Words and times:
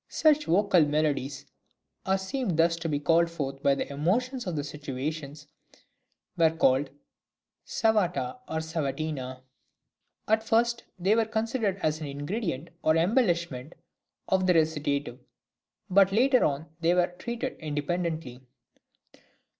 Such 0.09 0.45
vocal 0.45 0.83
melodies 0.83 1.45
as 2.07 2.27
seemed 2.27 2.57
thus 2.57 2.75
to 2.77 2.89
be 2.89 2.99
called 2.99 3.29
forth 3.29 3.61
by 3.61 3.75
the 3.75 3.87
emotions 3.93 4.47
of 4.47 4.55
the 4.55 4.63
situations 4.63 5.45
were 6.35 6.49
called 6.49 6.89
cavata 7.67 8.39
or 8.47 8.61
cavatina. 8.61 9.43
At 10.27 10.41
first 10.43 10.85
they 10.97 11.13
were 11.13 11.25
{RECITATIVE 11.25 11.53
THE 11.61 11.67
ARIA.} 11.67 11.73
(161) 11.75 11.77
considered 11.77 11.77
as 11.83 12.01
an 12.01 12.07
ingredient 12.07 12.69
or 12.81 12.95
embellishment 12.97 13.75
of 14.27 14.47
the 14.47 14.55
recitative, 14.55 15.19
but 15.87 16.11
later 16.11 16.43
on 16.45 16.65
they 16.79 16.95
were 16.95 17.05
treated 17.19 17.55
independently. 17.59 18.41